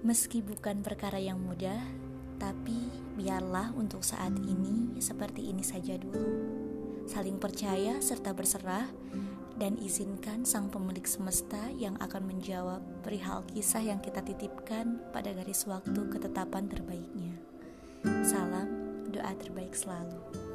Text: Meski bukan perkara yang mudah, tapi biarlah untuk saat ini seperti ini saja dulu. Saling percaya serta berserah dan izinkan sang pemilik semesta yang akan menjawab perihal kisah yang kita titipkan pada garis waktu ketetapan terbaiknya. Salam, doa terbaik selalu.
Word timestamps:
Meski 0.00 0.40
bukan 0.40 0.80
perkara 0.80 1.20
yang 1.20 1.36
mudah, 1.36 1.76
tapi 2.40 2.88
biarlah 3.20 3.68
untuk 3.76 4.00
saat 4.00 4.32
ini 4.32 4.96
seperti 4.96 5.52
ini 5.52 5.60
saja 5.60 6.00
dulu. 6.00 6.56
Saling 7.04 7.36
percaya 7.36 8.00
serta 8.00 8.32
berserah 8.32 8.88
dan 9.60 9.76
izinkan 9.76 10.48
sang 10.48 10.72
pemilik 10.72 11.04
semesta 11.04 11.68
yang 11.76 12.00
akan 12.00 12.32
menjawab 12.32 12.80
perihal 13.04 13.44
kisah 13.52 13.84
yang 13.84 14.00
kita 14.00 14.24
titipkan 14.24 15.04
pada 15.12 15.36
garis 15.36 15.68
waktu 15.68 16.00
ketetapan 16.08 16.64
terbaiknya. 16.64 17.36
Salam, 18.24 18.72
doa 19.12 19.36
terbaik 19.36 19.76
selalu. 19.76 20.49